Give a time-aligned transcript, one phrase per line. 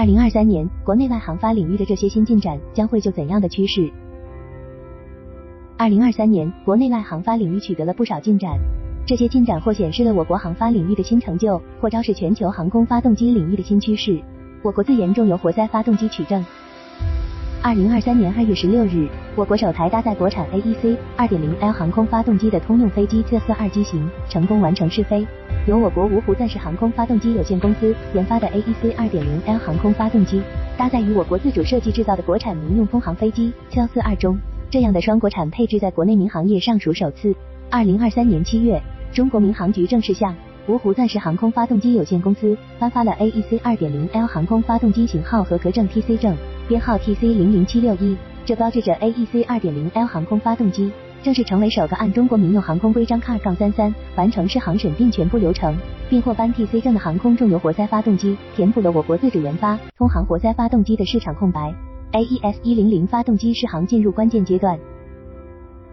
[0.00, 3.92] 二零二三年，国内外航发领域的这些新进展将会就怎样的趋势？
[5.76, 8.58] 二零二三年，国内外航发领域取得了不少进展，
[9.06, 14.18] 这些进展或显示了我国航发领域的新成就，或昭示全球航空发动机领域的新趋势。
[14.62, 16.42] 我国自研重油活塞发动机取证。
[17.62, 19.06] 二零二三年二月十六日，
[19.36, 25.24] 我国首台搭载国产 AEC 二点零 L 航空发动机的通用飞机测四二机型成功完成试飞。
[25.68, 30.42] 由我国芜湖钻石航空发动机有限公司研发的 AEC 二点零 L 航空发动机，
[30.76, 34.36] 搭载于我国自主设计制造的国产民用风航飞机测四二中。
[34.68, 37.32] 这样的双国产配置在国内民航业尚属首次。
[37.70, 40.34] 二零二三年七月，中国民航局正式向
[40.66, 46.36] 芜湖钻石航空发动机有限公司颁发了 AEC 二点零 L 航空发动机型号合格证 TC 证。
[46.68, 48.16] 编号 TC 零零七六一，
[48.50, 50.90] 这标志着 AEC 二点零 L 航空发动机
[51.22, 55.78] 正式成为首个按中国民用航空规章 CAR- 杠三三完成试航审定全部流程，
[56.08, 61.72] 并获颁 TC 证的航空重油活塞发动机，填补了我国自主研发通航活塞发动机的市场空白。
[62.10, 64.76] AES 一零零发动机试航进入关键阶段。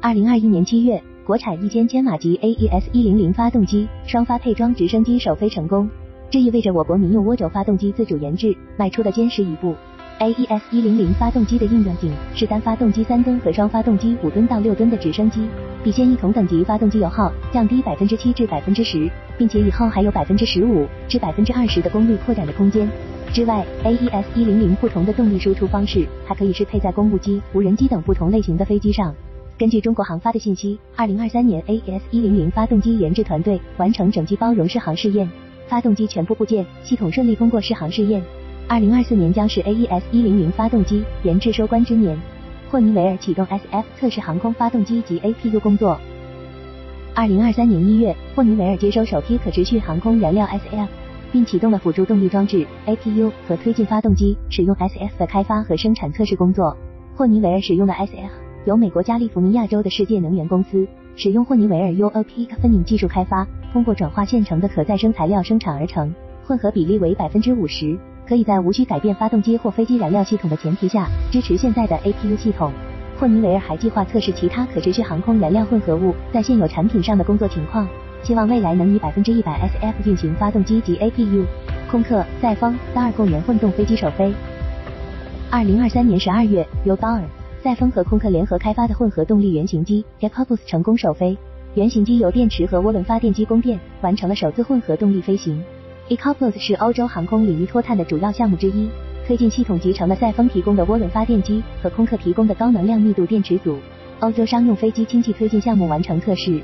[0.00, 5.90] 二零二一年七月，国产一千千马级 AES 一零零发动机双发配装直升机首飞成功，
[6.30, 9.74] 这意味着我国民用涡轴发动机自主研制迈出了坚实一步。
[10.18, 15.46] AES 一零零发动机的应用景是单发动机三吨和双发动机五吨到六吨的直升机，
[15.84, 22.90] 比现役同等级发动机油耗降低百分之七至百分之十，并且以后还有百分之十五至百分之二十的功率扩展的空间。
[23.30, 29.14] 之外，AES 一零零不同的动力输出方式还可以适配在公务机、无人机等不同类型的飞机上。
[29.58, 35.28] 根据中国航发的信息，二零二三年 AES 一零零发动机研制团队完成整机包容试航试验，
[35.68, 38.22] 发动机全部部件系统顺利通过试航试验。
[38.68, 42.18] 二零二四年将是 AES 一零零发动机研制收官之年，
[42.68, 45.96] 霍尼韦尔启动 SF 测试航空发动机及 APU 工作。
[47.14, 50.88] 二零二三年一月，霍尼韦尔接收首批可持续航空燃料 SF，
[51.30, 56.76] 并启动了辅助动力装置 APU 和推进发动机使用 SF 的开发和生产测试工作。
[57.14, 58.30] 霍尼韦尔使用的 SF
[58.64, 66.12] 由美国加利福尼亚州的世界能源公司使用霍尼韦尔 UOP 分拧技术开发，通过转化现成的可再生材料生产而成，
[66.44, 67.96] 混合比例为百分之五十。
[68.26, 72.72] 可以在无需改变发动机或飞机燃料系统的前提下，支持现在的 APU 系统。
[73.18, 77.88] 霍尼韦尔还计划测试其他可持续航空燃料混合物在现有产品上的工作情况，
[78.22, 81.44] 希望未来能以百分之一百 SF 运行发动机及 APU。
[81.90, 84.34] 空客、赛风、高尔共研混动飞机首飞。
[85.50, 87.22] 二零二三年十二月，由高尔、
[87.62, 91.38] 赛风和空客联合开发的混合动力原型机 j a c o b u s 成功首飞。
[91.74, 95.62] 原型机由电池和涡轮发电机供电，完成了首次混合动力飞行。
[96.08, 98.88] Ecoplos 是欧洲航空领域脱碳的主要项目之一，
[99.26, 103.76] 推进系统集成了赛风提供的涡轮发电机和空客提供的高能量密度电池组。
[104.20, 106.60] 欧洲商用飞机氢气推进项目完成测试。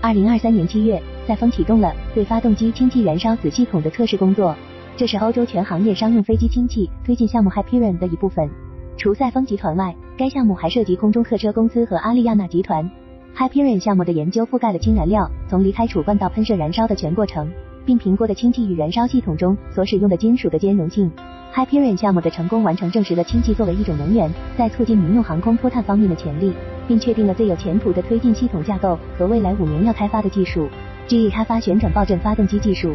[0.00, 4.54] 二零二三年七月，赛风启动了对发动机氢气燃烧子系统的测试工作，
[4.96, 8.48] 这是欧洲全行业商用飞机氢气推进项目 Hyperion 的一部分。
[8.96, 12.88] 除赛风集团外，该项目还涉及空中客车公司和阿利亚纳集团。
[13.36, 17.50] Hyperion 项目的研究覆盖了氢燃料从离开储罐到喷射燃烧的全过程。
[17.90, 21.10] 并评估了氢气与燃烧系统中所使用的金属的兼容性。
[21.52, 26.52] Hyperion 项目的成功完成，证实了氢气作为一种能源在促进民用航空脱碳方面的潜力，
[26.86, 30.68] 并确定了最有前途的推进系统架构和未来五年要开发的技术。
[31.08, 32.94] GE 开发旋转爆震发动机技术。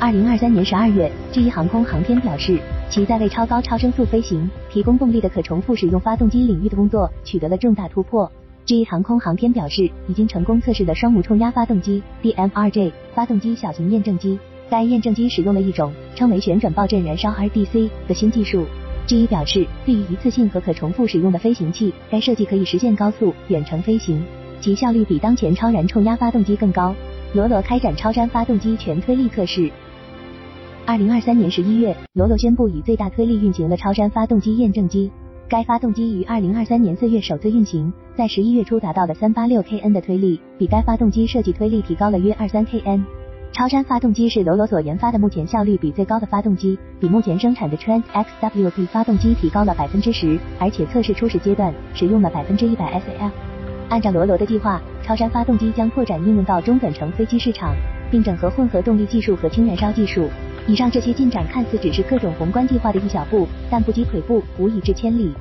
[0.00, 8.32] 二零二三年十二月，GE 航空航天表示，其在为超高超声速飞行提供动力的可重复使用发动机领域的工作取得了重大突破。
[8.64, 14.38] GE 航空航天表示，已经成功测试了双无冲压发动机 DMRJ 发动机小型验证机。
[14.68, 18.66] 该验证机使用了一种称为旋转爆震燃烧 RDC 的新技术。
[19.06, 24.22] GE 表示，对于一次性和可重复使用的飞行器，该设计可以实现高速远程飞行，
[24.60, 26.94] 其效率比当前超燃冲压发动机更高。
[27.32, 29.70] 罗罗开展超山发动机全推力测试。
[30.84, 35.10] 二零二三年十一月，罗罗宣布以最大推力运行了超山发动机验证机。
[35.48, 43.04] 该发动机于二零二三年四月首次运行，在十一月初达到了三八六 kN 的推力，比该发动机设计推力提高了约二三 kN。
[43.52, 53.30] 超山发动机是罗罗所研发的目前效率比最高的发动机，比目前生产的 Trent XWB 发动机提高了百分之十，而且测试初始阶段使用了百分之一百 SAF。
[53.88, 57.74] 按照罗罗的计划，超山发动机将拓展应用到中短程飞机市场，
[58.10, 60.28] 并整合混合动力技术和氢燃烧技术。
[60.66, 65.32] 以上这些进展看似只是各种宏观计划的一小步，但不积跬步，无以至千里。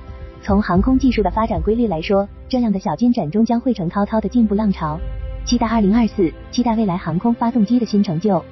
[0.44, 5.00] 从航空技术的发展规律来说，这样的小进展终将汇成滔滔的进步浪潮。
[5.44, 8.44] 期待二零二四，期待未来航空发动机的新成就。